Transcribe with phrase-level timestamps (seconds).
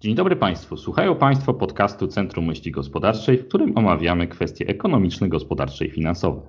[0.00, 0.76] Dzień dobry Państwu.
[0.76, 6.40] Słuchają Państwo podcastu Centrum Myśli Gospodarczej, w którym omawiamy kwestie ekonomiczne, gospodarcze i finansowe.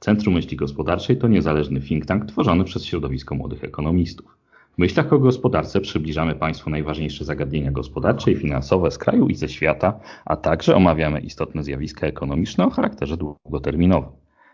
[0.00, 4.38] Centrum Myśli Gospodarczej to niezależny think tank tworzony przez środowisko młodych ekonomistów.
[4.74, 9.48] W myślach o gospodarce przybliżamy Państwu najważniejsze zagadnienia gospodarcze i finansowe z kraju i ze
[9.48, 14.10] świata, a także omawiamy istotne zjawiska ekonomiczne o charakterze długoterminowym.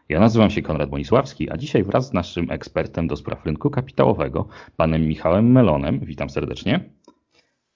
[0.09, 4.49] Ja nazywam się Konrad Bonisławski, a dzisiaj wraz z naszym ekspertem do spraw rynku kapitałowego,
[4.77, 6.91] panem Michałem Melonem, witam serdecznie.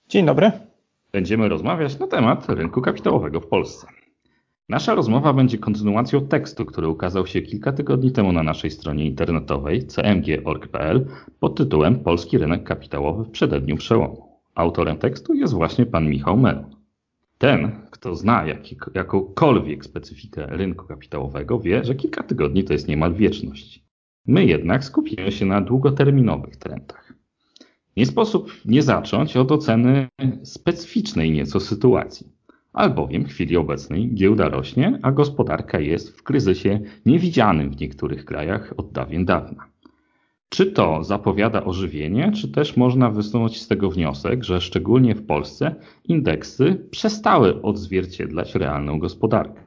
[0.09, 0.51] Dzień dobry.
[1.11, 3.87] Będziemy rozmawiać na temat rynku kapitałowego w Polsce.
[4.69, 9.87] Nasza rozmowa będzie kontynuacją tekstu, który ukazał się kilka tygodni temu na naszej stronie internetowej
[9.87, 11.05] cmg.org.pl
[11.39, 14.39] pod tytułem Polski rynek kapitałowy w przededniu przełomu.
[14.55, 16.75] Autorem tekstu jest właśnie pan Michał Melon.
[17.37, 18.45] Ten, kto zna
[18.95, 23.83] jakąkolwiek specyfikę rynku kapitałowego, wie, że kilka tygodni to jest niemal wieczność.
[24.27, 27.06] My jednak skupimy się na długoterminowych trendach.
[27.97, 30.07] Nie sposób nie zacząć od oceny
[30.43, 32.27] specyficznej nieco sytuacji.
[32.73, 38.73] Albowiem w chwili obecnej giełda rośnie, a gospodarka jest w kryzysie niewidzianym w niektórych krajach
[38.77, 39.65] od dawien dawna.
[40.49, 45.75] Czy to zapowiada ożywienie, czy też można wysunąć z tego wniosek, że szczególnie w Polsce
[46.03, 49.61] indeksy przestały odzwierciedlać realną gospodarkę?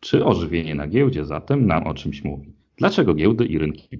[0.00, 2.52] Czy ożywienie na giełdzie zatem nam o czymś mówi?
[2.76, 3.98] Dlaczego giełdy i rynki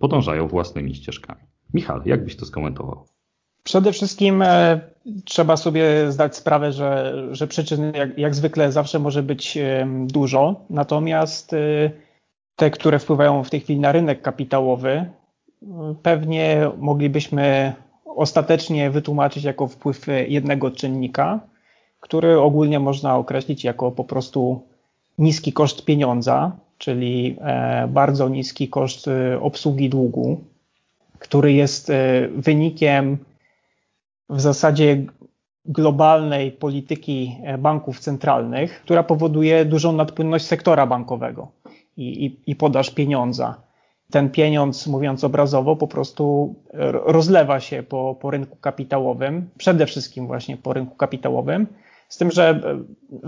[0.00, 1.40] podążają własnymi ścieżkami?
[1.74, 3.15] Michał, jak byś to skomentował?
[3.66, 4.80] Przede wszystkim e,
[5.24, 10.54] trzeba sobie zdać sprawę, że, że przyczyn jak, jak zwykle zawsze może być e, dużo,
[10.70, 11.56] natomiast e,
[12.56, 15.04] te, które wpływają w tej chwili na rynek kapitałowy,
[16.02, 21.40] pewnie moglibyśmy ostatecznie wytłumaczyć jako wpływ jednego czynnika,
[22.00, 24.62] który ogólnie można określić jako po prostu
[25.18, 27.36] niski koszt pieniądza, czyli
[27.88, 29.06] bardzo niski koszt
[29.40, 30.40] obsługi długu,
[31.18, 31.92] który jest
[32.36, 33.18] wynikiem
[34.28, 35.04] w zasadzie
[35.64, 41.48] globalnej polityki e, banków centralnych, która powoduje dużą nadpłynność sektora bankowego
[41.96, 43.60] i, i, i podaż pieniądza.
[44.10, 46.54] Ten pieniądz, mówiąc obrazowo, po prostu
[47.04, 51.66] rozlewa się po, po rynku kapitałowym, przede wszystkim właśnie po rynku kapitałowym.
[52.08, 52.78] Z tym, że e,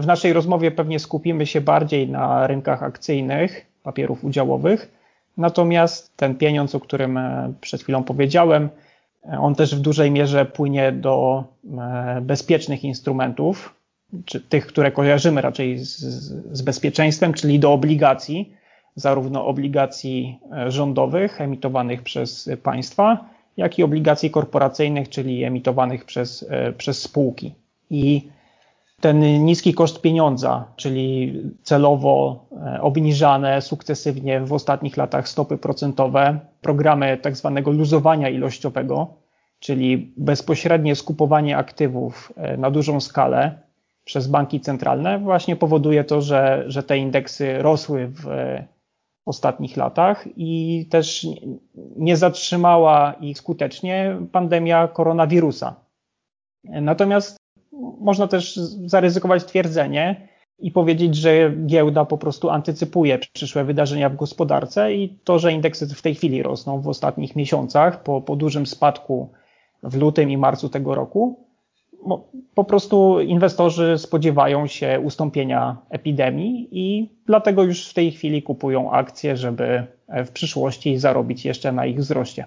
[0.01, 4.93] w naszej rozmowie pewnie skupimy się bardziej na rynkach akcyjnych, papierów udziałowych,
[5.37, 8.69] natomiast ten pieniądz, o którym e, przed chwilą powiedziałem,
[9.23, 11.45] on też w dużej mierze płynie do
[11.79, 13.75] e, bezpiecznych instrumentów,
[14.25, 15.99] czy tych, które kojarzymy raczej z,
[16.53, 18.53] z bezpieczeństwem, czyli do obligacji,
[18.95, 23.25] zarówno obligacji e, rządowych emitowanych przez państwa,
[23.57, 27.55] jak i obligacji korporacyjnych, czyli emitowanych przez, e, przez spółki.
[27.91, 28.29] I
[29.01, 37.17] ten niski koszt pieniądza, czyli celowo e, obniżane sukcesywnie w ostatnich latach stopy procentowe, programy
[37.17, 39.15] tak zwanego luzowania ilościowego,
[39.61, 43.59] czyli bezpośrednie skupowanie aktywów e, na dużą skalę
[44.05, 48.25] przez banki centralne, właśnie powoduje to, że, że te indeksy rosły w
[49.27, 51.27] ostatnich latach i też
[51.97, 55.75] nie zatrzymała ich skutecznie pandemia koronawirusa.
[56.65, 57.38] Natomiast
[58.01, 58.57] można też
[58.87, 60.29] zaryzykować twierdzenie
[60.59, 65.95] i powiedzieć, że giełda po prostu antycypuje przyszłe wydarzenia w gospodarce i to, że indeksy
[65.95, 69.33] w tej chwili rosną w ostatnich miesiącach po, po dużym spadku
[69.83, 71.49] w lutym i marcu tego roku,
[72.55, 79.37] po prostu inwestorzy spodziewają się ustąpienia epidemii i dlatego już w tej chwili kupują akcje,
[79.37, 82.45] żeby w przyszłości zarobić jeszcze na ich wzroście.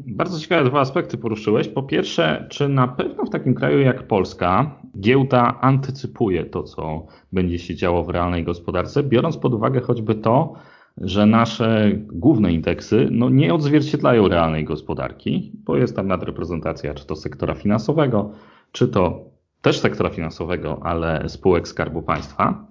[0.00, 1.68] Bardzo ciekawe dwa aspekty poruszyłeś.
[1.68, 7.58] Po pierwsze, czy na pewno w takim kraju jak Polska giełda antycypuje to, co będzie
[7.58, 10.52] się działo w realnej gospodarce, biorąc pod uwagę choćby to,
[10.96, 17.16] że nasze główne indeksy no, nie odzwierciedlają realnej gospodarki, bo jest tam nadreprezentacja czy to
[17.16, 18.30] sektora finansowego,
[18.72, 19.24] czy to
[19.62, 22.66] też sektora finansowego, ale spółek Skarbu Państwa.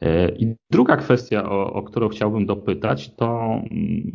[0.00, 4.12] E, I druga kwestia, o, o, którą chciałbym dopytać, to mm,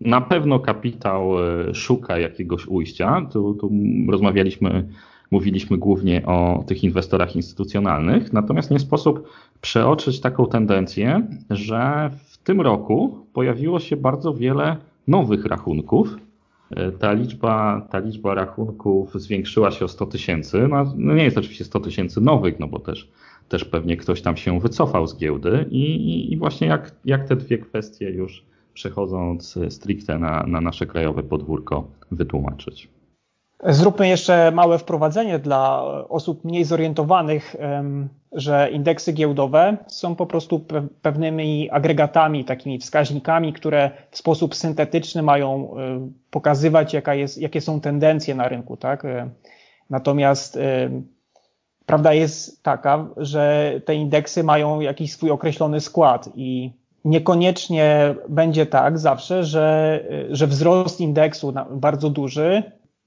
[0.00, 3.26] na pewno kapitał e, szuka jakiegoś ujścia.
[3.32, 3.70] Tu, tu
[4.08, 4.88] rozmawialiśmy,
[5.30, 9.28] mówiliśmy głównie o tych inwestorach instytucjonalnych, natomiast nie sposób
[9.60, 14.76] przeoczyć taką tendencję, że w tym roku pojawiło się bardzo wiele
[15.08, 16.16] nowych rachunków.
[16.70, 20.68] E, ta liczba, ta liczba rachunków zwiększyła się o 100 tysięcy.
[20.68, 23.10] No, no nie jest oczywiście 100 tysięcy nowych, no bo też
[23.48, 27.58] też pewnie ktoś tam się wycofał z giełdy i, i, właśnie jak, jak te dwie
[27.58, 28.44] kwestie już
[28.74, 32.88] przechodząc stricte na, na nasze krajowe podwórko wytłumaczyć.
[33.68, 37.56] Zróbmy jeszcze małe wprowadzenie dla osób mniej zorientowanych,
[38.32, 40.66] że indeksy giełdowe są po prostu
[41.02, 45.74] pewnymi agregatami, takimi wskaźnikami, które w sposób syntetyczny mają
[46.30, 48.76] pokazywać, jaka jest, jakie są tendencje na rynku.
[48.76, 49.06] Tak?
[49.90, 50.58] Natomiast
[51.92, 56.72] prawda jest taka, że te indeksy mają jakiś swój określony skład i
[57.04, 60.00] niekoniecznie będzie tak zawsze, że,
[60.30, 62.62] że wzrost indeksu bardzo duży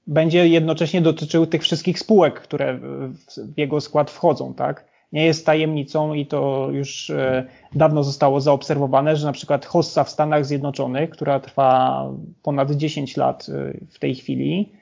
[0.06, 2.78] będzie jednocześnie dotyczył tych wszystkich spółek, które
[3.54, 4.84] w jego skład wchodzą, tak?
[5.12, 7.44] Nie jest tajemnicą i to już e,
[7.74, 12.04] dawno zostało zaobserwowane, że na przykład hossa w Stanach Zjednoczonych, która trwa
[12.42, 14.72] ponad 10 lat e, w tej chwili,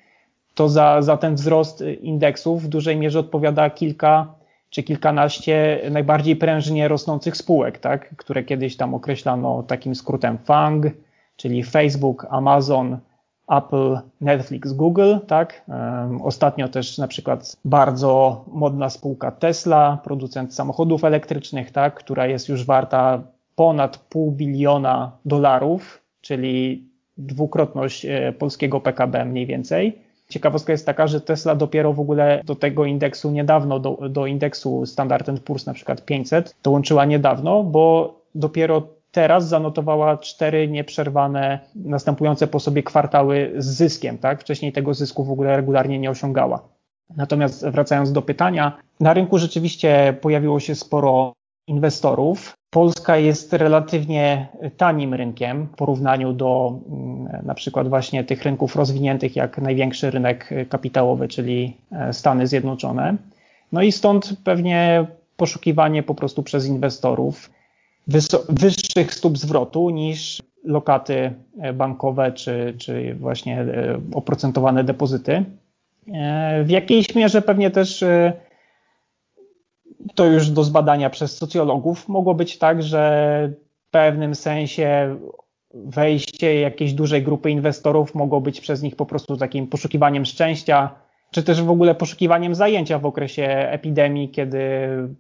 [0.55, 4.35] to za, za ten wzrost indeksów w dużej mierze odpowiada kilka
[4.71, 8.17] czy kilkanaście najbardziej prężnie rosnących spółek, tak?
[8.17, 10.87] które kiedyś tam określano takim skrótem FANG,
[11.37, 12.99] czyli Facebook, Amazon,
[13.49, 15.65] Apple, Netflix, Google, tak?
[16.23, 21.95] Ostatnio też na przykład bardzo modna spółka Tesla, producent samochodów elektrycznych, tak?
[21.95, 23.23] Która jest już warta
[23.56, 26.85] ponad pół biliona dolarów, czyli
[27.19, 30.04] dwukrotność e, polskiego PKB mniej więcej.
[30.29, 34.87] Ciekawostka jest taka, że Tesla dopiero w ogóle do tego indeksu niedawno, do, do indeksu
[34.87, 38.82] Standard Poor's na przykład 500 dołączyła niedawno, bo dopiero
[39.12, 44.41] teraz zanotowała cztery nieprzerwane, następujące po sobie kwartały z zyskiem, tak?
[44.41, 46.69] Wcześniej tego zysku w ogóle regularnie nie osiągała.
[47.17, 51.32] Natomiast wracając do pytania, na rynku rzeczywiście pojawiło się sporo
[51.67, 52.55] inwestorów.
[52.75, 59.37] Polska jest relatywnie tanim rynkiem w porównaniu do mm, na przykład właśnie tych rynków rozwiniętych,
[59.37, 63.17] jak największy rynek kapitałowy, czyli e, Stany Zjednoczone.
[63.73, 65.06] No i stąd pewnie
[65.37, 67.50] poszukiwanie po prostu przez inwestorów
[68.49, 75.44] wyższych stóp zwrotu niż lokaty e, bankowe czy, czy właśnie e, oprocentowane depozyty.
[76.65, 78.05] W jakiejś mierze pewnie też
[80.14, 83.52] to już do zbadania przez socjologów, mogło być tak, że
[83.88, 85.17] w pewnym sensie
[85.75, 90.94] wejście jakiejś dużej grupy inwestorów mogło być przez nich po prostu takim poszukiwaniem szczęścia,
[91.31, 94.61] czy też w ogóle poszukiwaniem zajęcia w okresie epidemii, kiedy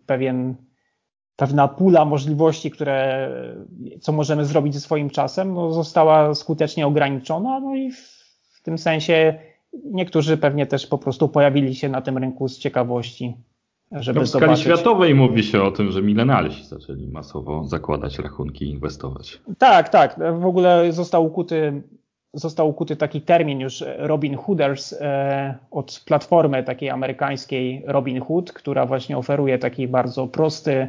[0.06, 0.54] pewien,
[1.36, 3.30] pewna pula możliwości, które,
[4.00, 7.98] co możemy zrobić ze swoim czasem, no, została skutecznie ograniczona, no i w,
[8.50, 9.38] w tym sensie
[9.84, 13.36] niektórzy pewnie też po prostu pojawili się na tym rynku z ciekawości.
[14.00, 14.64] Żeby no w skali zobaczyć.
[14.64, 19.40] światowej mówi się o tym, że milenialsi zaczęli masowo zakładać rachunki i inwestować.
[19.58, 20.16] Tak, tak.
[20.40, 21.82] W ogóle został ukuty,
[22.32, 28.86] został ukuty taki termin już Robin Hooders e, od platformy takiej amerykańskiej Robin Hood, która
[28.86, 30.88] właśnie oferuje taki bardzo prosty,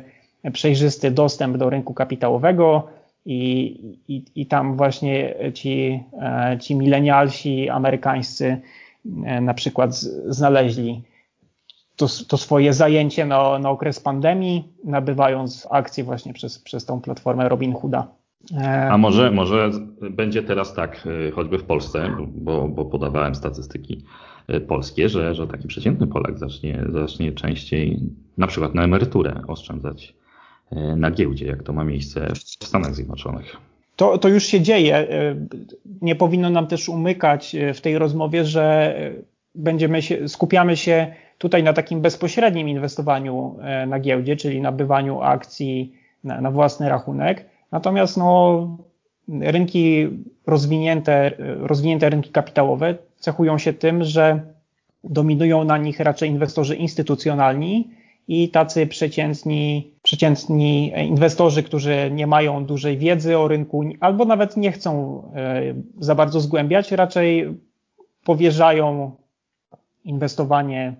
[0.53, 2.87] przejrzysty dostęp do rynku kapitałowego.
[3.27, 3.65] I,
[4.07, 8.57] i, i tam właśnie ci, e, ci milenialsi amerykańscy
[9.25, 11.01] e, na przykład znaleźli
[11.95, 17.49] to, to swoje zajęcie na, na okres pandemii, nabywając akcje właśnie przez, przez tą platformę
[17.49, 18.07] Robinhooda.
[18.57, 19.71] E, A może, może
[20.11, 24.05] będzie teraz tak, e, choćby w Polsce, bo, bo podawałem statystyki
[24.47, 27.99] e, polskie, że, że taki przeciętny Polak zacznie, zacznie częściej
[28.37, 30.15] na przykład na emeryturę oszczędzać
[30.97, 33.57] na giełdzie, jak to ma miejsce w Stanach Zjednoczonych.
[33.95, 35.07] To, to już się dzieje.
[36.01, 38.95] Nie powinno nam też umykać w tej rozmowie, że
[39.55, 45.93] będziemy się, skupiamy się tutaj na takim bezpośrednim inwestowaniu e, na giełdzie, czyli nabywaniu akcji
[46.23, 47.45] na, na własny rachunek.
[47.71, 48.77] Natomiast no,
[49.41, 50.07] rynki
[50.47, 54.39] rozwinięte, rozwinięte rynki kapitałowe cechują się tym, że
[55.03, 57.89] dominują na nich raczej inwestorzy instytucjonalni
[58.27, 64.71] i tacy przeciętni, przeciętni inwestorzy, którzy nie mają dużej wiedzy o rynku albo nawet nie
[64.71, 65.61] chcą e,
[65.99, 67.57] za bardzo zgłębiać, raczej
[68.23, 69.11] powierzają
[70.03, 70.95] inwestowanie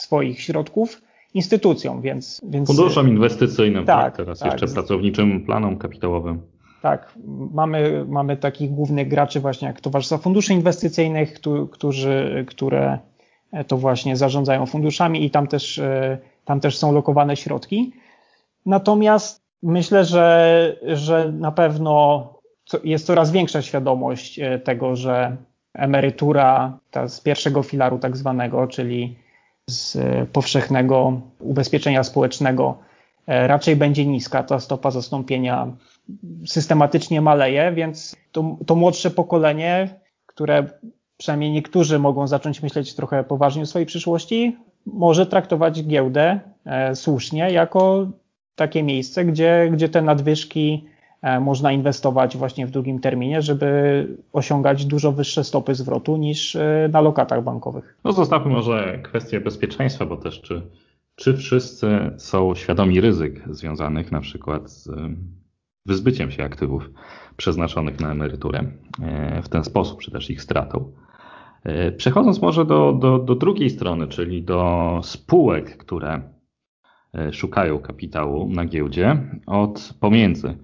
[0.00, 1.02] swoich środków
[1.34, 2.40] instytucjom, więc...
[2.48, 4.52] więc Funduszom inwestycyjnym, tak, tak teraz tak.
[4.52, 6.42] jeszcze pracowniczym planom kapitałowym.
[6.82, 7.14] Tak,
[7.54, 11.40] mamy, mamy takich głównych graczy właśnie jak Towarzystwa Funduszy Inwestycyjnych,
[11.70, 12.98] którzy, które
[13.66, 15.80] to właśnie zarządzają funduszami i tam też,
[16.44, 17.92] tam też są lokowane środki.
[18.66, 22.26] Natomiast myślę, że, że na pewno
[22.84, 25.36] jest coraz większa świadomość e, tego, że
[25.74, 29.16] emerytura ta z pierwszego filaru tak zwanego, czyli
[29.68, 29.98] z
[30.30, 32.78] powszechnego ubezpieczenia społecznego
[33.26, 34.42] e, raczej będzie niska.
[34.42, 35.76] Ta stopa zastąpienia
[36.46, 40.66] systematycznie maleje, więc to, to młodsze pokolenie, które
[41.16, 44.56] przynajmniej niektórzy mogą zacząć myśleć trochę poważnie o swojej przyszłości,
[44.86, 48.06] może traktować giełdę e, słusznie jako
[48.54, 50.84] takie miejsce, gdzie, gdzie te nadwyżki
[51.40, 57.00] można inwestować właśnie w długim terminie, żeby osiągać dużo wyższe stopy zwrotu niż e, na
[57.00, 57.98] lokatach bankowych.
[58.04, 60.62] No zostawmy może kwestię bezpieczeństwa, bo też czy,
[61.14, 64.90] czy wszyscy są świadomi ryzyk związanych na przykład z
[65.86, 66.90] wyzbyciem się aktywów
[67.36, 68.64] przeznaczonych na emeryturę
[69.02, 70.92] e, w ten sposób, czy też ich stratą.
[71.96, 76.22] Przechodząc może do, do, do drugiej strony, czyli do spółek, które
[77.32, 80.56] szukają kapitału na giełdzie, od pomiędzy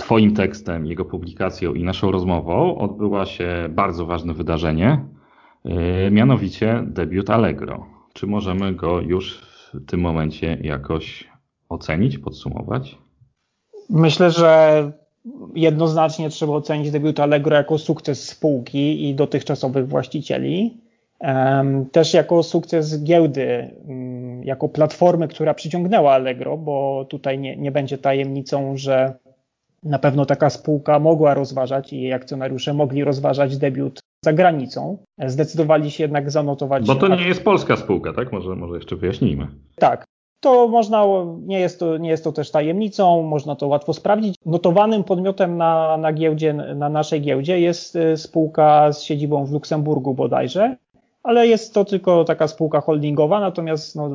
[0.00, 5.04] Twoim tekstem, jego publikacją i naszą rozmową odbyła się bardzo ważne wydarzenie,
[6.10, 7.86] mianowicie debiut Allegro.
[8.12, 11.28] Czy możemy go już w tym momencie jakoś
[11.68, 12.98] ocenić, podsumować?
[13.90, 14.92] Myślę, że
[15.54, 20.80] jednoznacznie trzeba ocenić debiut Allegro jako sukces spółki i dotychczasowych właścicieli.
[21.92, 27.98] Też jako sukces giełdy, mm, jako platformy, która przyciągnęła Allegro, bo tutaj nie, nie będzie
[27.98, 29.14] tajemnicą, że
[29.82, 34.98] na pewno taka spółka mogła rozważać i jej akcjonariusze mogli rozważać debiut za granicą.
[35.26, 36.86] Zdecydowali się jednak zanotować.
[36.86, 38.32] Bo to nie jest polska spółka, tak?
[38.32, 39.46] Może, może jeszcze wyjaśnijmy.
[39.76, 40.04] Tak.
[40.42, 41.04] To można,
[41.40, 44.34] nie jest to, nie jest to też tajemnicą, można to łatwo sprawdzić.
[44.46, 50.14] Notowanym podmiotem na, na giełdzie, na naszej giełdzie jest y, spółka z siedzibą w Luksemburgu
[50.14, 50.76] bodajże,
[51.22, 54.10] ale jest to tylko taka spółka holdingowa, natomiast no,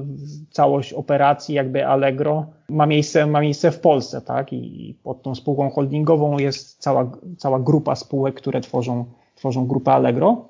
[0.52, 4.54] całość operacji jakby Allegro ma miejsce, ma miejsce w Polsce, tak?
[4.54, 10.46] I pod tą spółką holdingową jest cała, cała grupa spółek, które tworzą, tworzą grupę Allegro.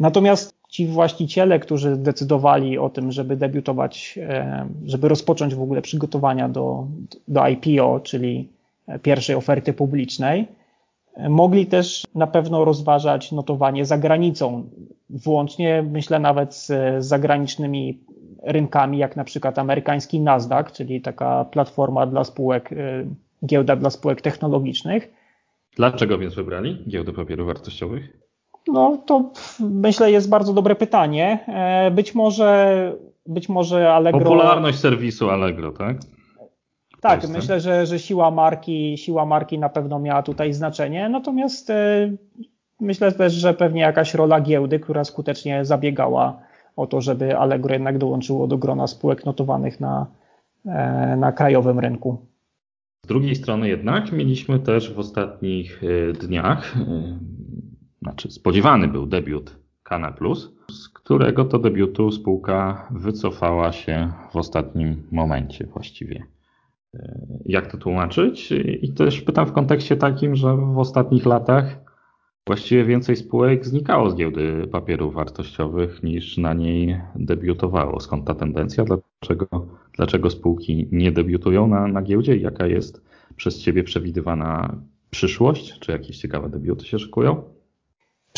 [0.00, 6.48] Natomiast ci właściciele, którzy decydowali o tym, żeby debiutować, e, żeby rozpocząć w ogóle przygotowania
[6.48, 6.86] do,
[7.28, 8.48] do IPO, czyli
[9.02, 10.48] pierwszej oferty publicznej,
[11.28, 14.70] mogli też na pewno rozważać notowanie za granicą,
[15.10, 17.98] włącznie myślę nawet z zagranicznymi
[18.42, 22.76] rynkami, jak na przykład amerykański Nasdaq, czyli taka platforma dla spółek, e,
[23.46, 25.14] giełda dla spółek technologicznych.
[25.76, 28.20] Dlaczego więc wybrali giełdę papierów wartościowych?
[28.68, 31.44] No to myślę jest bardzo dobre pytanie.
[31.48, 32.92] E, być może,
[33.26, 34.20] być może Allegro...
[34.20, 35.96] Popularność serwisu Allegro, tak?
[37.00, 42.10] Tak, myślę, że, że siła marki, siła marki na pewno miała tutaj znaczenie, natomiast e,
[42.80, 46.42] myślę też, że pewnie jakaś rola giełdy, która skutecznie zabiegała
[46.76, 50.06] o to, żeby Allegro jednak dołączyło do grona spółek notowanych na,
[50.66, 52.26] e, na krajowym rynku.
[53.04, 55.82] Z drugiej strony jednak mieliśmy też w ostatnich
[56.20, 56.74] dniach
[58.02, 65.02] znaczy spodziewany był debiut Kana Plus, z którego to debiutu spółka wycofała się w ostatnim
[65.10, 66.22] momencie właściwie.
[66.94, 68.52] E, jak to tłumaczyć?
[68.82, 71.90] I też pytam w kontekście takim, że w ostatnich latach
[72.46, 78.00] właściwie więcej spółek znikało z giełdy papierów wartościowych niż na niej debiutowało.
[78.00, 78.84] Skąd ta tendencja?
[78.84, 79.66] Dlaczego,
[79.96, 82.36] dlaczego spółki nie debiutują na, na giełdzie?
[82.36, 83.02] Jaka jest
[83.36, 84.76] przez Ciebie przewidywana
[85.10, 85.78] przyszłość?
[85.78, 87.42] Czy jakieś ciekawe debiuty się szykują?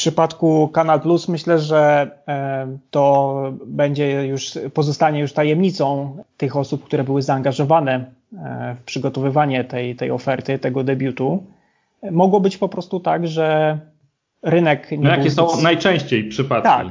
[0.03, 3.35] W przypadku Kanal Plus myślę, że e, to
[3.67, 7.95] będzie już, pozostanie już tajemnicą tych osób, które były zaangażowane
[8.33, 11.45] e, w przygotowywanie tej, tej oferty, tego debiutu.
[12.11, 13.79] Mogło być po prostu tak, że
[14.43, 16.69] rynek nie no jakie są najczęściej przypadki?
[16.69, 16.87] Tak,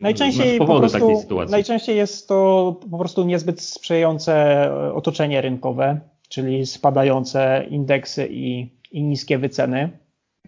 [0.00, 1.18] najczęściej, po prostu,
[1.50, 9.38] najczęściej jest to po prostu niezbyt sprzyjające otoczenie rynkowe, czyli spadające indeksy i, i niskie
[9.38, 9.90] wyceny.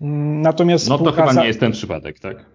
[0.01, 2.47] Natomiast no to chyba nie jest ten przypadek, tak?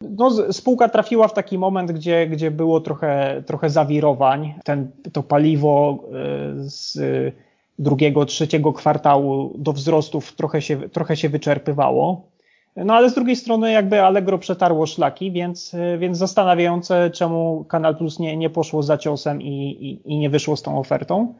[0.00, 4.54] No, spółka trafiła w taki moment, gdzie, gdzie było trochę, trochę zawirowań.
[4.64, 6.12] Ten, to paliwo e,
[6.56, 6.98] z
[7.78, 12.28] drugiego, trzeciego kwartału do wzrostów trochę się, trochę się wyczerpywało.
[12.76, 18.18] No ale z drugiej strony jakby Allegro przetarło szlaki, więc, więc zastanawiające, czemu Kanal Plus
[18.18, 21.34] nie, nie poszło za ciosem i, i, i nie wyszło z tą ofertą.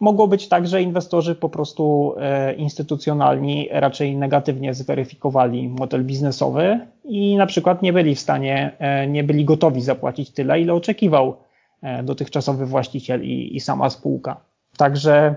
[0.00, 7.36] Mogło być tak, że inwestorzy po prostu e, instytucjonalni raczej negatywnie zweryfikowali model biznesowy i
[7.36, 11.36] na przykład nie byli w stanie, e, nie byli gotowi zapłacić tyle, ile oczekiwał
[11.82, 14.40] e, dotychczasowy właściciel i, i sama spółka.
[14.76, 15.34] Także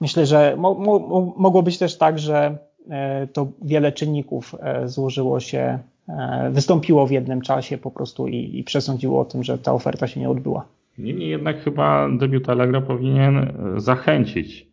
[0.00, 2.58] myślę, że mo, mo, mogło być też tak, że
[3.32, 5.78] to wiele czynników złożyło się,
[6.50, 10.20] wystąpiło w jednym czasie po prostu i, i przesądziło o tym, że ta oferta się
[10.20, 10.64] nie odbyła.
[10.98, 14.66] Niemniej jednak chyba debiut Allegro powinien e, zachęcić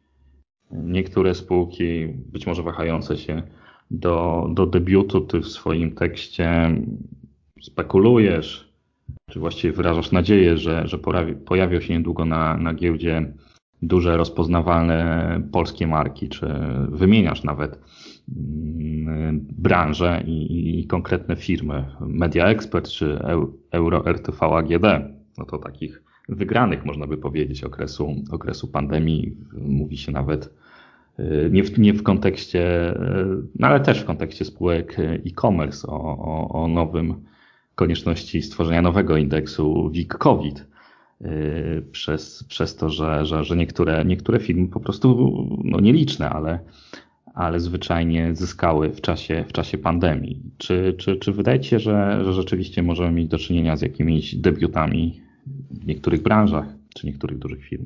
[0.71, 3.43] niektóre spółki, być może wahające się
[3.91, 5.21] do, do debiutu.
[5.21, 6.75] Ty w swoim tekście
[7.61, 8.73] spekulujesz,
[9.29, 10.97] czy właściwie wyrażasz nadzieję, że, że
[11.45, 13.33] pojawią się niedługo na, na giełdzie
[13.81, 16.47] duże, rozpoznawalne polskie marki, czy
[16.89, 17.79] wymieniasz nawet
[18.37, 23.19] mm, branże i, i konkretne firmy, Media Expert czy
[23.71, 24.83] Euro RTV AGD.
[25.37, 29.37] No to takich wygranych, można by powiedzieć, okresu, okresu pandemii.
[29.53, 30.53] Mówi się nawet
[31.19, 32.97] y, nie w, nie w kontekście, y,
[33.59, 37.15] no ale też w kontekście spółek e-commerce o, o, o nowym
[37.75, 40.65] konieczności stworzenia nowego indeksu WIG-COVID
[41.21, 46.59] y, przez, przez to, że, że, że niektóre, niektóre firmy po prostu, no nieliczne, ale,
[47.33, 50.41] ale zwyczajnie zyskały w czasie, w czasie pandemii.
[50.57, 55.21] Czy, czy, czy wydaje się, że, że rzeczywiście możemy mieć do czynienia z jakimiś debiutami
[55.73, 56.65] w niektórych branżach
[56.95, 57.85] czy niektórych dużych firm?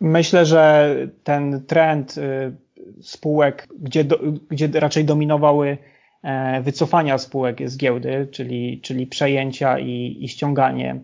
[0.00, 2.52] Myślę, że ten trend y,
[3.00, 4.18] spółek, gdzie, do,
[4.48, 5.78] gdzie raczej dominowały
[6.22, 11.00] e, wycofania spółek z giełdy, czyli, czyli przejęcia i, i ściąganie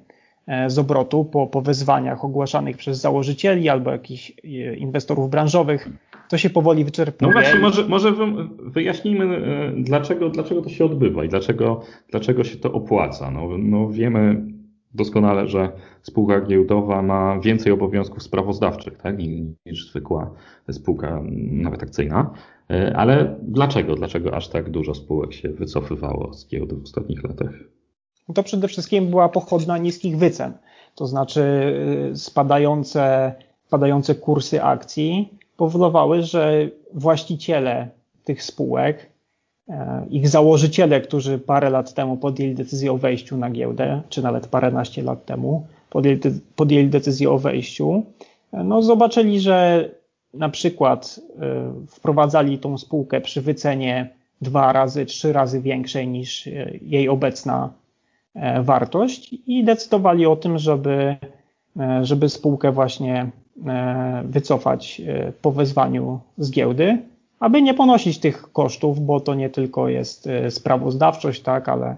[0.47, 5.89] e, z obrotu po, po wezwaniach ogłaszanych przez założycieli albo jakichś e, inwestorów branżowych,
[6.29, 7.33] to się powoli wyczerpuje.
[7.33, 8.13] No właśnie, może, może
[8.59, 9.41] wyjaśnijmy,
[9.77, 13.31] dlaczego, dlaczego to się odbywa i dlaczego, dlaczego się to opłaca.
[13.31, 14.43] No, no wiemy
[14.95, 15.73] doskonale, że
[16.03, 19.17] spółka giełdowa ma więcej obowiązków sprawozdawczych tak,
[19.67, 20.31] niż zwykła
[20.71, 22.31] spółka nawet akcyjna.
[22.71, 23.95] E, ale dlaczego?
[23.95, 27.53] Dlaczego aż tak dużo spółek się wycofywało z giełdy w ostatnich latach?
[28.35, 30.53] To przede wszystkim była pochodna niskich wycen,
[30.95, 31.43] to znaczy
[32.13, 33.35] y, spadające,
[33.67, 37.89] spadające kursy akcji powodowały, że właściciele
[38.25, 39.14] tych spółek
[40.11, 45.03] ich założyciele, którzy parę lat temu podjęli decyzję o wejściu na giełdę, czy nawet paręnaście
[45.03, 46.21] lat temu podjęli,
[46.57, 48.03] podjęli decyzję o wejściu,
[48.53, 49.89] e, no zobaczyli, że
[50.35, 54.09] na przykład e, wprowadzali tą spółkę przy wycenie
[54.41, 56.49] dwa razy, trzy razy większej niż
[56.83, 57.73] jej obecna
[58.63, 61.17] wartość i decydowali o tym, żeby,
[62.03, 63.31] żeby spółkę właśnie
[64.25, 65.03] wycofać
[65.43, 66.99] po wezwaniu z giełdy
[67.45, 71.97] aby nie ponosić tych kosztów, bo to nie tylko jest e, sprawozdawczość, tak, ale,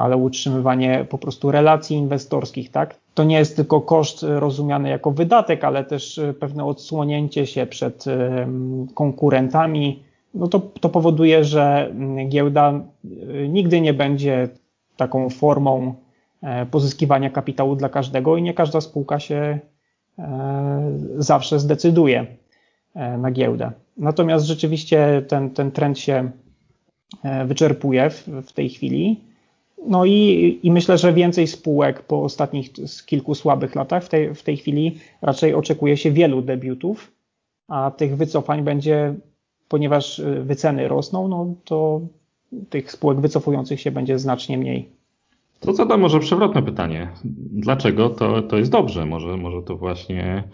[0.00, 2.94] ale utrzymywanie po prostu relacji inwestorskich, tak.
[3.14, 8.06] To nie jest tylko koszt rozumiany jako wydatek, ale też e, pewne odsłonięcie się przed
[8.06, 8.48] e,
[8.94, 10.02] konkurentami.
[10.34, 11.92] No to, to powoduje, że
[12.28, 12.80] giełda
[13.48, 14.48] nigdy nie będzie
[14.96, 15.94] taką formą
[16.70, 19.58] pozyskiwania kapitału dla każdego i nie każda spółka się
[21.18, 22.26] zawsze zdecyduje
[22.94, 23.72] na giełdę.
[23.96, 26.30] Natomiast rzeczywiście ten, ten trend się
[27.24, 29.20] e, wyczerpuje w, w tej chwili.
[29.86, 32.70] No i, i, myślę, że więcej spółek po ostatnich
[33.06, 37.12] kilku słabych latach w tej, w tej chwili raczej oczekuje się wielu debiutów,
[37.68, 39.14] a tych wycofań będzie,
[39.68, 42.00] ponieważ e, wyceny rosną, no to
[42.70, 44.88] tych spółek wycofujących się będzie znacznie mniej.
[45.60, 47.08] To zadam może przewrotne pytanie.
[47.52, 49.06] Dlaczego to, to jest dobrze?
[49.06, 50.44] Może, może to właśnie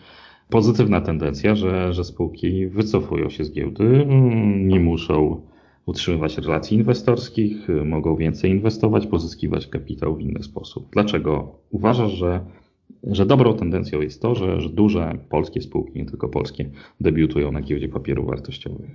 [0.53, 5.41] pozytywna tendencja, że, że spółki wycofują się z giełdy, mm, nie muszą
[5.87, 10.88] utrzymywać relacji inwestorskich, mogą więcej inwestować, pozyskiwać kapitał w inny sposób.
[10.93, 12.41] Dlaczego uważasz, że,
[13.03, 17.61] że dobrą tendencją jest to, że, że duże polskie spółki, nie tylko polskie, debiutują na
[17.61, 18.91] giełdzie papierów wartościowych?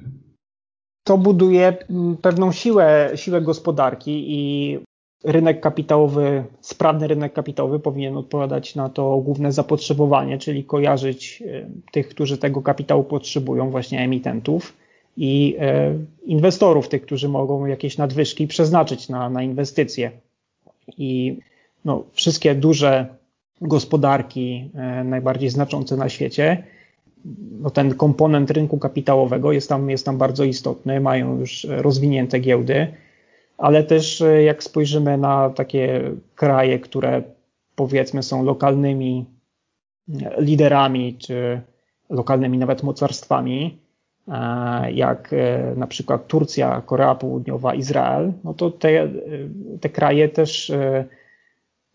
[1.04, 4.78] To buduje mm, pewną siłę, siłę gospodarki i
[5.24, 12.10] rynek kapitałowy, sprawny rynek kapitałowy powinien odpowiadać na to główne zapotrzebowanie, czyli kojarzyć e, tych,
[12.10, 14.74] którzy tego kapitału potrzebują, właśnie emitentów
[15.18, 15.94] i e,
[16.26, 20.12] inwestorów, tych, którzy mogą jakieś nadwyżki przeznaczyć na, na inwestycje.
[20.98, 21.40] I
[21.86, 23.06] no, wszystkie duże
[23.62, 26.64] gospodarki, e, najbardziej znaczące na świecie,
[27.62, 32.88] no ten komponent rynku kapitałowego jest tam, jest tam bardzo istotny, mają już rozwinięte giełdy
[33.58, 37.22] ale też e, jak spojrzymy na takie kraje, które
[37.76, 39.26] powiedzmy są lokalnymi
[40.22, 41.62] e, liderami, czy
[42.10, 43.78] lokalnymi nawet mocarstwami,
[44.28, 45.36] e, jak
[45.76, 49.10] na przykład Turcja, Korea Południowa, Izrael, no to te,
[49.82, 50.72] te kraje też,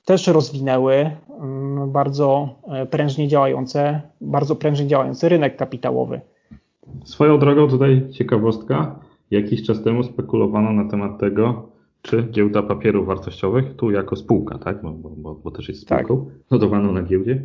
[0.04, 2.54] też rozwinęły mm, bardzo
[2.90, 6.20] prężnie działające, bardzo prężnie działający rynek kapitałowy.
[7.04, 8.96] Swoją drogą tutaj ciekawostka.
[9.32, 11.68] Jakiś czas temu spekulowano na temat tego,
[12.02, 16.50] czy giełda papierów wartościowych, tu jako spółka, tak, bo, bo, bo też jest spółką, tak.
[16.50, 17.42] notowaną na giełdzie,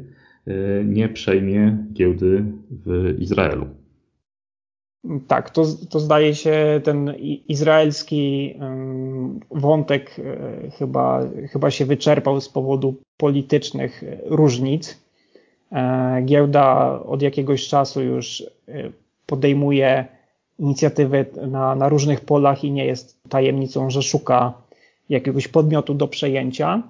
[0.47, 3.67] y, nie przejmie giełdy w Izraelu.
[5.27, 7.13] Tak, to, to zdaje się ten
[7.47, 8.53] izraelski
[9.51, 11.21] wątek y, chyba,
[11.51, 15.01] chyba się wyczerpał z powodu politycznych różnic.
[15.71, 18.91] E, giełda od jakiegoś czasu już y,
[19.25, 20.16] podejmuje
[20.59, 24.53] inicjatywy na, na różnych polach i nie jest tajemnicą, że szuka
[25.09, 26.83] jakiegoś podmiotu do przejęcia.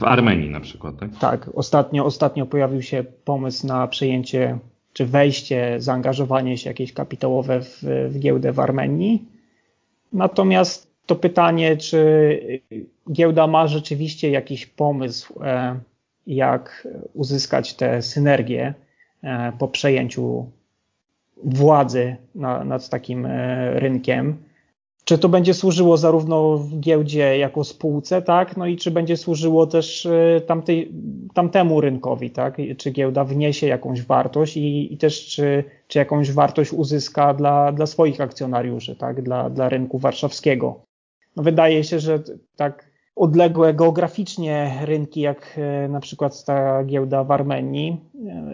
[0.00, 1.10] W Armenii na przykład, tak?
[1.20, 4.58] Tak, ostatnio, ostatnio pojawił się pomysł na przejęcie
[4.92, 9.24] czy wejście, zaangażowanie się jakieś kapitałowe w, w giełdę w Armenii.
[10.12, 12.38] Natomiast to pytanie, czy
[13.12, 15.80] giełda ma rzeczywiście jakiś pomysł, e,
[16.26, 18.74] jak uzyskać tę synergię
[19.22, 20.50] e, po przejęciu
[21.44, 24.36] władzy na, nad takim e, rynkiem.
[25.04, 29.66] czy to będzie służyło zarówno w giełdzie jako spółce, tak, no i czy będzie służyło
[29.66, 30.92] też e, tamtej,
[31.34, 36.72] tamtemu rynkowi, tak, czy giełda wniesie jakąś wartość i, i też czy, czy jakąś wartość
[36.72, 40.80] uzyska dla, dla swoich akcjonariuszy, tak, dla, dla rynku warszawskiego.
[41.36, 42.22] No wydaje się, że
[42.56, 47.96] tak odległe geograficznie rynki, jak e, na przykład ta giełda w Armenii,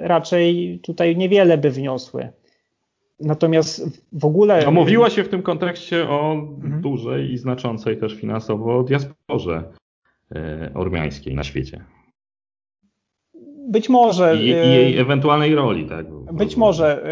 [0.01, 2.29] raczej tutaj niewiele by wniosły.
[3.21, 4.63] Natomiast w ogóle.
[4.65, 6.81] No, mówiła się w tym kontekście o mhm.
[6.81, 9.73] dużej i znaczącej też finansowo diasporze
[10.35, 11.85] e, ormiańskiej na świecie.
[13.69, 14.37] Być może.
[14.37, 16.07] I, i jej ewentualnej roli, tak?
[16.33, 17.07] Być może.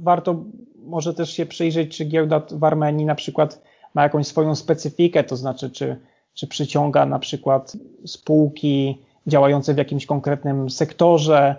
[0.00, 0.44] Warto
[0.76, 3.62] może też się przyjrzeć, czy giełda w Armenii na przykład
[3.94, 5.96] ma jakąś swoją specyfikę, to znaczy, czy
[6.38, 7.76] czy przyciąga na przykład
[8.06, 11.56] spółki działające w jakimś konkretnym sektorze,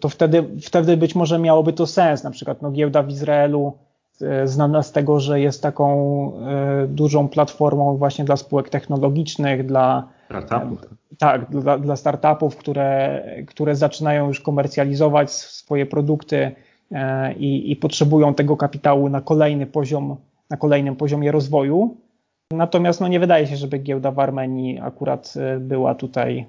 [0.00, 2.24] to wtedy, wtedy być może miałoby to sens.
[2.24, 3.72] Na przykład no, giełda w Izraelu
[4.20, 5.86] e, znana z tego, że jest taką
[6.32, 10.84] e, dużą platformą właśnie dla spółek technologicznych, dla startupów.
[10.84, 16.50] E, tak, dla, dla startupów, które, które zaczynają już komercjalizować swoje produkty
[17.36, 20.16] i, i potrzebują tego kapitału na kolejny poziom,
[20.50, 21.96] na kolejnym poziomie rozwoju.
[22.50, 26.46] Natomiast no, nie wydaje się, żeby giełda w Armenii akurat e, była tutaj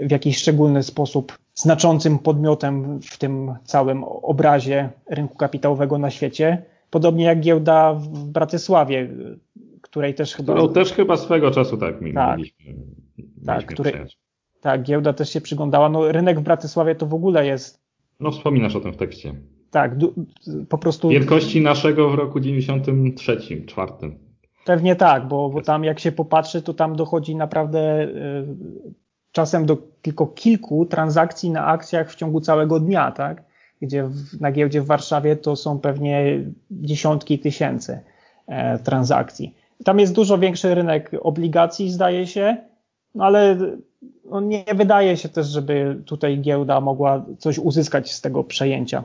[0.00, 6.62] w jakiś szczególny sposób znaczącym podmiotem w tym całym obrazie rynku kapitałowego na świecie.
[6.90, 9.08] Podobnie jak giełda w Bratysławie,
[9.80, 10.54] której też chyba.
[10.54, 12.74] No też chyba swego czasu tak mi tak, mieliśmy,
[13.46, 13.94] tak, której,
[14.60, 15.88] tak, giełda też się przyglądała.
[15.88, 17.82] No, rynek w Bratysławie to w ogóle jest.
[18.20, 19.34] No, wspominasz o tym w tekście.
[19.70, 19.96] Tak,
[20.68, 21.08] po prostu.
[21.08, 24.18] Wielkości naszego w roku 93, czwartym.
[24.64, 28.46] Pewnie tak, bo, bo tam jak się popatrzy, to tam dochodzi naprawdę y,
[29.32, 33.42] czasem do tylko kilku transakcji na akcjach w ciągu całego dnia, tak?
[33.82, 38.00] Gdzie w, na giełdzie w Warszawie to są pewnie dziesiątki tysięcy
[38.46, 39.54] e, transakcji.
[39.84, 42.56] Tam jest dużo większy rynek obligacji, zdaje się,
[43.14, 43.56] no ale
[44.24, 49.04] no nie wydaje się też, żeby tutaj giełda mogła coś uzyskać z tego przejęcia.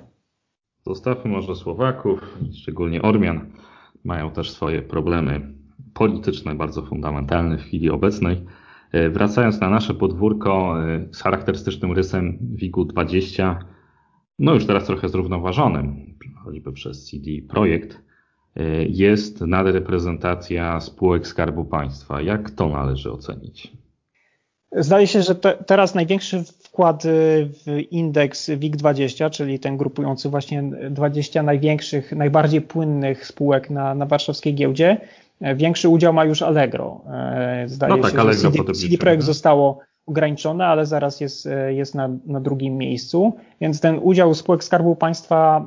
[0.86, 3.52] Zostawmy może Słowaków, szczególnie Ormian
[4.04, 5.42] mają też swoje problemy
[5.94, 8.46] polityczne, bardzo fundamentalne w chwili obecnej.
[8.98, 13.60] E, wracając na nasze podwórko e, z charakterystycznym rysem WIG-u 20,
[14.40, 18.00] no już teraz trochę zrównoważonym, choćby przez CD Projekt,
[18.56, 22.22] e, jest nadreprezentacja spółek Skarbu Państwa.
[22.22, 23.72] Jak to należy ocenić?
[24.72, 27.04] Zdaje się, że te, teraz największy wkład
[27.66, 34.56] w indeks WIG20, czyli ten grupujący właśnie 20 największych, najbardziej płynnych spółek na, na warszawskiej
[34.56, 34.98] giełdzie,
[35.42, 37.02] większy udział ma już Allegro.
[37.14, 41.96] E, zdaje no tak, się, Allegro CD, CD Projekt zostało ograniczone, ale zaraz jest, jest
[41.96, 45.66] na, na drugim miejscu, więc ten udział spółek Skarbu Państwa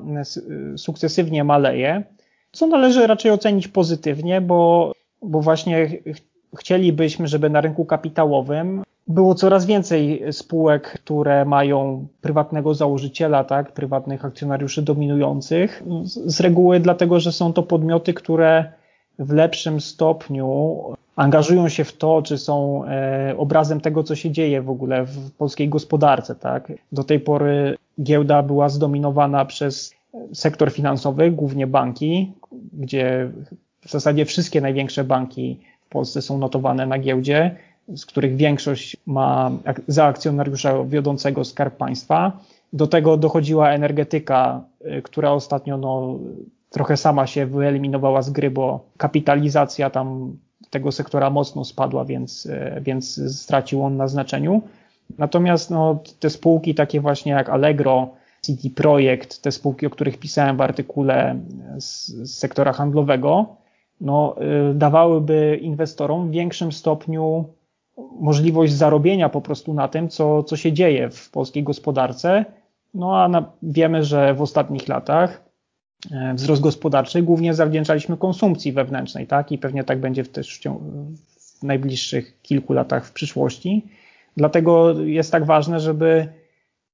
[0.77, 2.03] sukcesywnie maleje,
[2.53, 5.89] co należy raczej ocenić pozytywnie, bo, bo właśnie
[6.59, 14.25] chcielibyśmy, żeby na rynku kapitałowym było coraz więcej spółek, które mają prywatnego założyciela, tak, prywatnych
[14.25, 15.83] akcjonariuszy dominujących.
[16.05, 18.73] Z reguły dlatego, że są to podmioty, które
[19.21, 20.79] w lepszym stopniu
[21.17, 25.31] angażują się w to, czy są e, obrazem tego, co się dzieje w ogóle w
[25.31, 26.35] polskiej gospodarce.
[26.35, 26.73] Tak?
[26.93, 29.95] Do tej pory giełda była zdominowana przez
[30.33, 32.33] sektor finansowy, głównie banki,
[32.73, 33.31] gdzie
[33.81, 37.57] w zasadzie wszystkie największe banki w Polsce są notowane na giełdzie
[37.95, 39.51] z których większość ma
[39.89, 42.33] za akcjonariusza wiodącego Skarb Państwa.
[42.73, 44.65] Do tego dochodziła energetyka,
[44.99, 46.19] y, która ostatnio no,
[46.71, 50.37] trochę sama się wyeliminowała z gry, bo kapitalizacja tam
[50.71, 54.63] tego sektora mocno spadła, więc, y, więc stracił on na znaczeniu.
[55.19, 58.09] Natomiast no, te spółki takie właśnie jak Allegro,
[58.47, 61.37] City Projekt, te spółki, o których pisałem w artykule
[61.79, 63.47] z, z sektora handlowego,
[64.01, 64.37] no,
[64.71, 67.45] y, dawałyby inwestorom w większym stopniu
[68.21, 72.45] możliwość zarobienia po prostu na tym, co, co się dzieje w polskiej gospodarce.
[72.95, 75.50] No a na, wiemy, że w ostatnich latach e,
[76.35, 79.53] wzrost gospodarczy głównie zawdzięczaliśmy konsumpcji wewnętrznej, tak?
[79.53, 83.87] I pewnie tak będzie też w, najbliższych kilku latach w przyszłości.
[84.37, 86.29] Dlatego jest tak ważne, żeby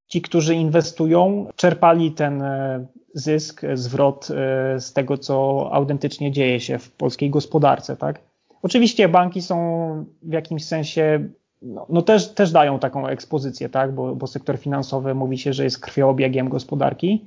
[0.09, 6.79] ci, którzy inwestują, czerpali ten e, zysk, zwrot e, z tego, co autentycznie dzieje się
[6.79, 8.21] w polskiej gospodarce, tak?
[8.63, 11.29] Oczywiście banki są w jakimś sensie,
[11.63, 15.65] no, no też, też dają taką ekspozycję, tak, bo, bo sektor finansowy mówi się, że
[15.65, 17.25] jest krwiobiegiem gospodarki.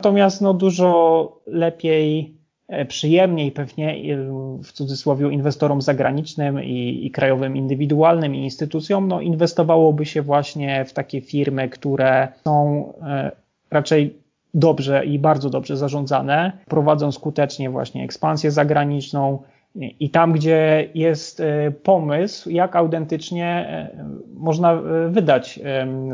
[0.00, 2.34] Natomiast no, dużo lepiej,
[2.68, 4.16] e, przyjemniej pewnie
[4.64, 10.92] w cudzysłowie inwestorom zagranicznym i, i krajowym indywidualnym i instytucjom, no, inwestowałoby się właśnie w
[10.92, 13.30] takie firmy, które są e,
[13.70, 14.16] raczej
[14.54, 19.42] dobrze i bardzo dobrze zarządzane, prowadzą skutecznie właśnie ekspansję zagraniczną,
[19.78, 25.60] i tam, gdzie jest e, pomysł, jak autentycznie e, można e, wydać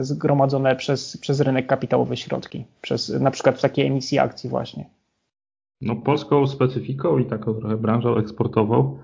[0.01, 4.91] zgromadzone przez, przez rynek kapitałowy środki, przez na przykład w takiej emisji akcji właśnie.
[5.81, 8.99] No, polską specyfiką i taką trochę branżą eksportową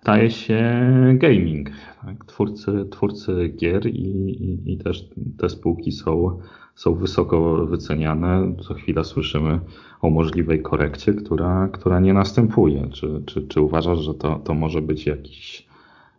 [0.00, 1.70] staje się gaming.
[2.02, 2.24] Tak?
[2.24, 4.08] Twórcy, twórcy gier i,
[4.44, 6.38] i, i też te spółki są
[6.76, 8.52] są wysoko wyceniane.
[8.68, 9.60] Co chwila słyszymy
[10.02, 12.88] o możliwej korekcie, która, która nie następuje.
[12.92, 15.66] Czy, czy, czy uważasz, że to, to może być jakiś,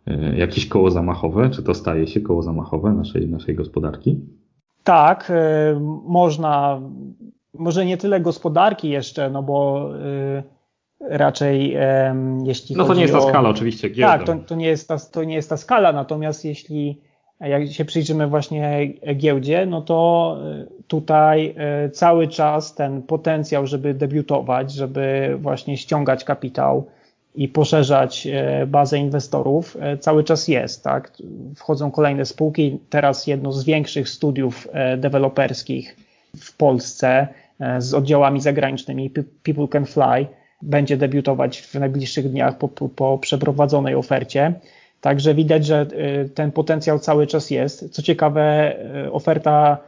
[0.06, 1.50] e, jakieś koło zamachowe?
[1.50, 4.20] Czy to staje się koło zamachowe naszej, naszej gospodarki?
[4.84, 6.80] Tak, e, można,
[7.54, 10.42] może nie tyle gospodarki jeszcze, no bo e,
[11.00, 11.76] raczej
[12.44, 13.28] jeśli No to nie jest ta o...
[13.28, 13.90] skala oczywiście.
[13.90, 17.00] Tak, to, to, nie jest ta, to nie jest ta skala, natomiast jeśli
[17.40, 21.54] jak się przyjrzymy właśnie giełdzie, no to y, tutaj
[21.86, 26.86] y, cały czas ten potencjał, żeby debiutować, żeby właśnie ściągać kapitał
[27.34, 28.26] i poszerzać
[28.62, 31.12] y, bazę inwestorów, cały czas jest, tak?
[31.56, 32.78] Wchodzą kolejne spółki.
[32.90, 35.96] Teraz jedno z większych studiów deweloperskich
[36.36, 37.28] w Polsce
[37.78, 39.10] z oddziałami zagranicznymi,
[39.42, 40.26] People Can Fly,
[40.62, 44.54] będzie debiutować w najbliższych dniach po, po przeprowadzonej ofercie.
[45.00, 45.86] Także widać, że
[46.24, 47.90] y, ten potencjał cały czas jest.
[47.90, 49.78] Co ciekawe, y, oferta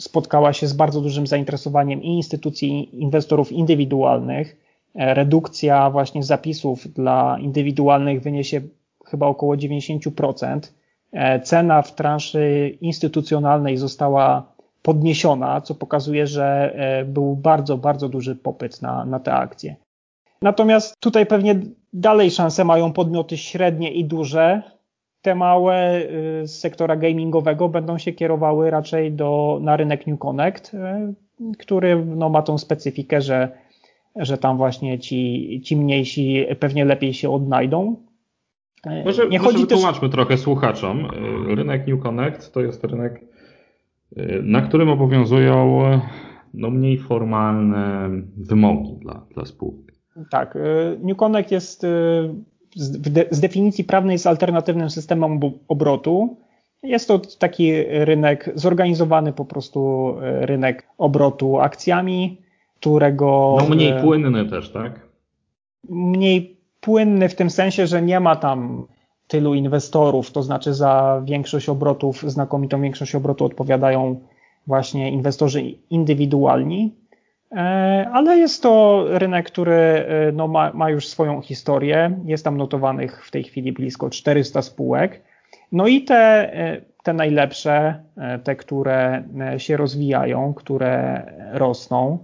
[0.00, 4.56] spotkała się z bardzo dużym zainteresowaniem i instytucji, i inwestorów indywidualnych.
[4.94, 8.60] E, redukcja właśnie zapisów dla indywidualnych wyniesie
[9.06, 10.72] chyba około 90%.
[11.12, 14.52] E, cena w transzy instytucjonalnej została
[14.82, 19.76] podniesiona, co pokazuje, że e, był bardzo, bardzo duży popyt na, na te akcje.
[20.42, 21.60] Natomiast tutaj pewnie
[21.92, 24.62] dalej szanse mają podmioty średnie i duże.
[25.22, 26.02] Te małe
[26.42, 30.78] y, z sektora gamingowego będą się kierowały raczej do, na rynek New Connect, y,
[31.58, 33.48] który no, ma tą specyfikę, że,
[34.16, 37.96] że tam właśnie ci, ci mniejsi pewnie lepiej się odnajdą.
[38.86, 40.14] Y, może, Nie może wytłumaczmy też...
[40.14, 41.08] trochę słuchaczom.
[41.48, 43.24] Rynek New Connect to jest rynek,
[44.42, 45.80] na którym obowiązują
[46.54, 49.97] no, mniej formalne wymogi dla, dla spółki.
[50.30, 50.56] Tak.
[50.56, 51.88] Y, New Connect jest y,
[53.30, 56.36] z definicji prawnej jest alternatywnym systemem obrotu.
[56.82, 60.10] Jest to taki rynek zorganizowany po prostu
[60.42, 62.38] y, rynek obrotu akcjami,
[62.80, 63.56] którego.
[63.60, 65.08] No mniej płynny też, tak?
[65.88, 68.86] Mniej płynny w tym sensie, że nie ma tam
[69.26, 74.20] tylu inwestorów, to znaczy za większość obrotów, znakomitą większość obrotu odpowiadają
[74.66, 76.94] właśnie inwestorzy indywidualni.
[77.52, 82.18] E, ale jest to rynek, który e, no, ma, ma, już swoją historię.
[82.24, 85.22] Jest tam notowanych w tej chwili blisko 400 spółek.
[85.72, 88.02] No i te, e, te najlepsze,
[88.44, 89.22] te, które
[89.58, 92.18] się rozwijają, które rosną,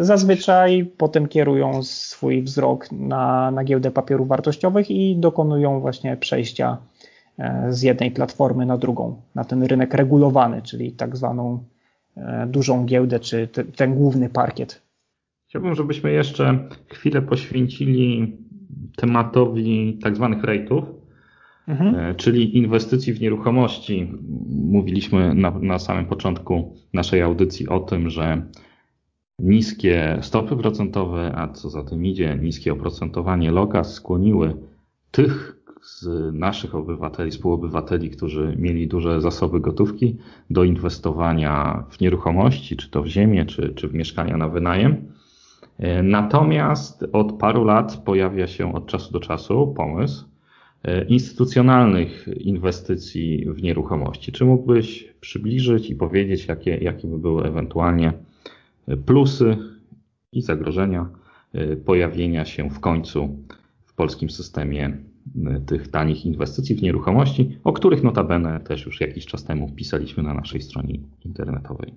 [0.00, 6.78] zazwyczaj potem kierują swój wzrok na, na giełdę papierów wartościowych i dokonują właśnie przejścia
[7.68, 11.58] z jednej platformy na drugą, na ten rynek regulowany, czyli tak zwaną
[12.46, 14.82] dużą giełdę, czy te, ten główny parkiet.
[15.48, 18.36] Chciałbym, żebyśmy jeszcze chwilę poświęcili
[18.96, 20.82] tematowi tak zwanych rate'ów,
[21.68, 21.94] mhm.
[21.94, 24.12] E, czyli inwestycji w nieruchomości.
[24.48, 28.42] Mówiliśmy na, na samym początku naszej audycji o tym, że
[29.38, 34.56] niskie stopy procentowe, a co za tym idzie, niskie oprocentowanie lokas skłoniły
[35.10, 40.16] tych z naszych obywateli, współobywateli, którzy mieli duże zasoby gotówki
[40.50, 45.12] do inwestowania w nieruchomości, czy to w ziemię, czy, czy w mieszkania na wynajem.
[45.78, 50.24] E, natomiast od paru lat pojawia się od czasu do czasu pomysł
[50.82, 54.32] e, instytucjonalnych inwestycji w nieruchomości.
[54.32, 58.12] Czy mógłbyś przybliżyć i powiedzieć, jakie, jakie by były ewentualnie
[59.06, 59.56] plusy
[60.32, 61.08] i zagrożenia
[61.52, 63.38] e, pojawienia się w końcu
[63.84, 64.96] w polskim systemie
[65.66, 70.34] tych tanich inwestycji w nieruchomości, o których notabene też już jakiś czas temu pisaliśmy na
[70.34, 71.94] naszej stronie internetowej.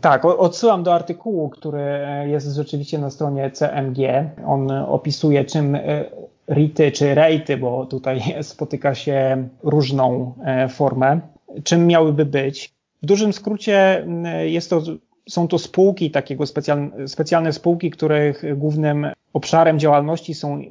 [0.00, 1.82] Tak, odsyłam do artykułu, który
[2.26, 4.30] jest rzeczywiście na stronie CMG.
[4.46, 6.04] On opisuje, czym y,
[6.48, 11.20] RITy czy REITy, bo tutaj spotyka się różną e, formę,
[11.64, 12.74] czym miałyby być.
[13.02, 14.06] W dużym skrócie
[14.44, 14.82] jest to,
[15.28, 20.62] są to spółki, takiego specjalne, specjalne spółki, których głównym obszarem działalności są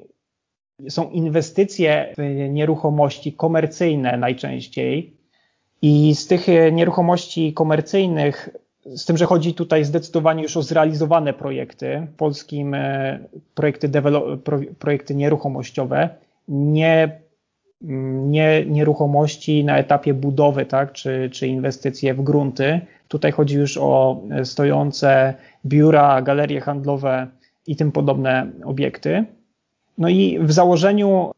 [0.90, 5.14] są inwestycje w nieruchomości komercyjne najczęściej.
[5.82, 8.50] I z tych nieruchomości komercyjnych,
[8.86, 13.20] z tym, że chodzi tutaj zdecydowanie już o zrealizowane projekty, polskim e,
[13.56, 13.90] projekty,
[14.80, 16.10] projekty nieruchomościowe,
[16.48, 17.20] nie
[17.84, 22.82] mm, nie, nieruchomości na etapie budowy, tak, czy, czy inwestycje w grunty.
[23.08, 25.34] Tutaj chodzi już o stojące
[25.66, 27.28] biura, galerie handlowe
[27.68, 29.26] i tym podobne obiekty.
[29.98, 31.32] No i w założeniu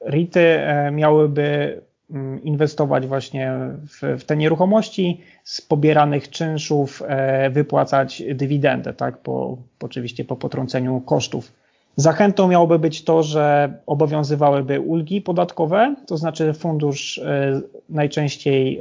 [0.00, 3.52] REITy e, miałyby mm, inwestować właśnie
[3.88, 11.00] w, w te nieruchomości, z pobieranych czynszów e, wypłacać dywidendę, tak, po, oczywiście po potrąceniu
[11.00, 11.52] kosztów.
[11.96, 18.80] Zachętą miałoby być to, że obowiązywałyby ulgi podatkowe, to znaczy fundusz e, najczęściej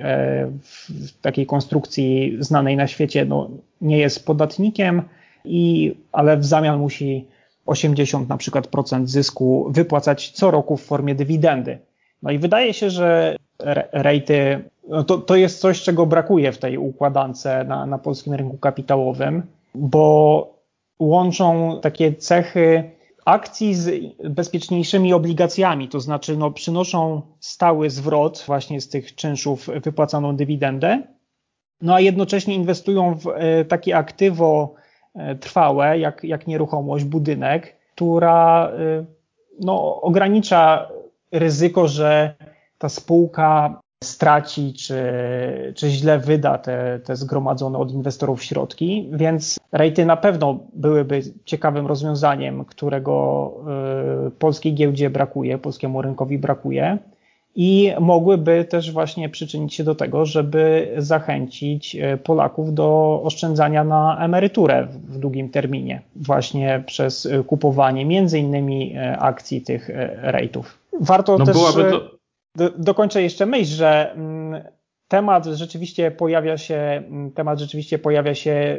[0.88, 3.50] w takiej konstrukcji znanej na świecie no,
[3.82, 5.02] nie jest podatnikiem,
[5.46, 7.26] i, ale w zamian musi
[7.66, 11.80] 80 na przykład procent zysku wypłacać co roku w formie dywidendy.
[12.22, 13.36] No i wydaje się, że
[13.92, 18.58] rejty no to, to jest coś, czego brakuje w tej układance na, na polskim rynku
[18.58, 19.44] kapitałowym,
[19.76, 20.54] bo
[21.00, 22.92] łączą takie cechy
[23.26, 30.36] akcji z bezpieczniejszymi obligacjami, to znaczy no, przynoszą stały zwrot właśnie z tych czynszów wypłacaną
[30.36, 31.02] dywidendę,
[31.82, 34.74] no a jednocześnie inwestują w e, takie aktywo
[35.40, 39.06] trwałe, jak, jak nieruchomość, budynek, która e,
[39.60, 40.90] no, ogranicza
[41.32, 42.36] ryzyko, że
[42.78, 45.04] ta spółka straci, czy,
[45.76, 51.88] czy źle wyda te, te zgromadzone od inwestorów środki, więc rejty na pewno byłyby ciekawym
[51.88, 53.52] rozwiązaniem, którego
[54.28, 56.98] y, polskiej giełdzie brakuje, polskiemu rynkowi brakuje
[57.56, 64.26] i mogłyby też właśnie przyczynić się do tego, żeby zachęcić e, Polaków do oszczędzania na
[64.26, 69.90] emeryturę w długim terminie, właśnie przez e, kupowanie między innymi e, akcji tych
[70.22, 70.80] rejtów.
[71.00, 72.12] Warto no też to...
[72.56, 74.64] do, dokończę jeszcze myśl, że mm,
[75.08, 78.78] temat rzeczywiście pojawia się, mm, temat rzeczywiście pojawia się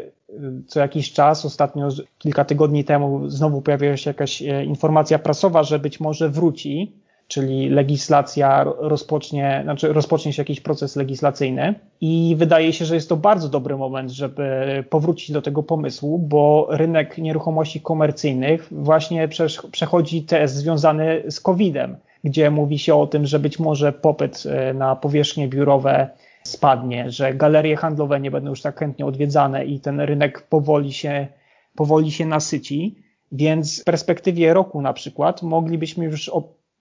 [0.66, 1.44] co jakiś czas.
[1.44, 7.68] Ostatnio, kilka tygodni temu, znowu pojawiła się jakaś informacja prasowa, że być może wróci czyli
[7.68, 13.48] legislacja rozpocznie, znaczy rozpocznie się jakiś proces legislacyjny i wydaje się, że jest to bardzo
[13.48, 14.44] dobry moment, żeby
[14.90, 19.28] powrócić do tego pomysłu, bo rynek nieruchomości komercyjnych właśnie
[19.70, 24.74] przechodzi test związany z COVID-em, gdzie mówi się o tym, że być może popyt e,
[24.74, 26.08] na powierzchnie biurowe
[26.44, 31.26] spadnie, że galerie handlowe nie będą już tak chętnie odwiedzane i ten rynek powoli się,
[31.74, 33.04] powoli się nasyci.
[33.32, 36.30] Więc w perspektywie roku na przykład moglibyśmy już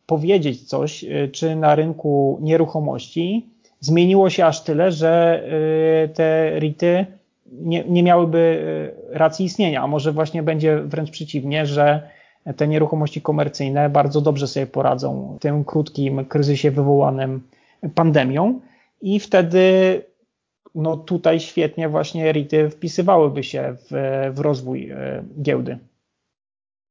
[0.05, 5.43] powiedzieć coś, y, czy na rynku nieruchomości zmieniło się aż tyle, że
[6.05, 7.05] y, te RITy
[7.51, 12.09] nie, nie miałyby y, racji istnienia, a może właśnie będzie wręcz przeciwnie, że
[12.57, 17.41] te nieruchomości komercyjne bardzo dobrze sobie poradzą w tym krótkim kryzysie wywołanym
[17.95, 18.59] pandemią
[19.01, 20.01] i wtedy
[20.75, 23.91] no tutaj świetnie właśnie RITy wpisywałyby się w,
[24.35, 24.91] w rozwój
[25.41, 25.77] giełdy.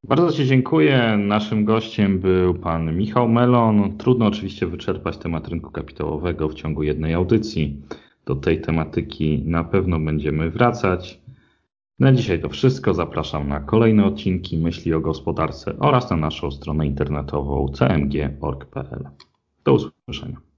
[0.08, 1.16] Bardzo Ci dziękuję.
[1.18, 3.98] Naszym gościem był pan Michał Melon.
[3.98, 7.82] Trudno oczywiście wyczerpać temat rynku kapitałowego w ciągu jednej audycji.
[8.24, 11.20] Do tej tematyki na pewno będziemy wracać.
[11.98, 12.94] Na dzisiaj to wszystko.
[12.94, 19.08] Zapraszam na kolejne odcinki Myśli o Gospodarce oraz na naszą stronę internetową cmg.org.pl.
[19.64, 20.51] Do usłyszenia.